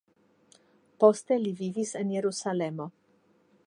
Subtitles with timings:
[1.03, 2.93] Poste li vivis en Jerusalemo.